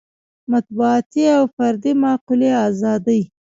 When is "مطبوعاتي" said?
0.51-1.23